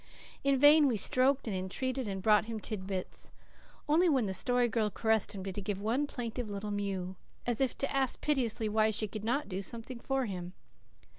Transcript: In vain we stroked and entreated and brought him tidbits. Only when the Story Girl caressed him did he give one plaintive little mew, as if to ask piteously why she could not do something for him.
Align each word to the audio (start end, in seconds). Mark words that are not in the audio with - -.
In 0.43 0.57
vain 0.57 0.87
we 0.87 0.97
stroked 0.97 1.47
and 1.47 1.55
entreated 1.55 2.07
and 2.07 2.23
brought 2.23 2.45
him 2.45 2.59
tidbits. 2.59 3.31
Only 3.87 4.09
when 4.09 4.25
the 4.25 4.33
Story 4.33 4.67
Girl 4.67 4.89
caressed 4.89 5.33
him 5.33 5.43
did 5.43 5.57
he 5.57 5.61
give 5.61 5.79
one 5.79 6.07
plaintive 6.07 6.49
little 6.49 6.71
mew, 6.71 7.17
as 7.45 7.61
if 7.61 7.77
to 7.77 7.95
ask 7.95 8.19
piteously 8.19 8.67
why 8.67 8.89
she 8.89 9.07
could 9.07 9.23
not 9.23 9.47
do 9.47 9.61
something 9.61 9.99
for 9.99 10.25
him. 10.25 10.53